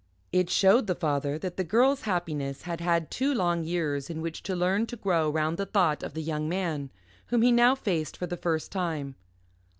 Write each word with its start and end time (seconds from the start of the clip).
It 0.31 0.49
showed 0.49 0.87
the 0.87 0.95
father 0.95 1.37
that 1.37 1.57
the 1.57 1.63
Girl's 1.63 2.01
happiness 2.05 2.63
had 2.63 2.81
had 2.81 3.11
two 3.11 3.35
long 3.35 3.63
years 3.63 4.09
in 4.09 4.19
which 4.19 4.41
to 4.41 4.55
learn 4.55 4.87
to 4.87 4.95
grow 4.95 5.29
round 5.29 5.57
the 5.57 5.65
thought 5.67 6.01
of 6.01 6.15
the 6.15 6.23
young 6.23 6.49
man, 6.49 6.89
whom 7.27 7.43
he 7.43 7.51
now 7.51 7.75
faced 7.75 8.17
for 8.17 8.25
the 8.25 8.35
first 8.35 8.71
time. 8.71 9.13